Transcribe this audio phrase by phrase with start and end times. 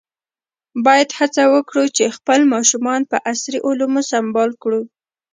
[0.85, 4.81] باید هڅه وکړو چې خپل ماشومان په عصري علومو سمبال کړو.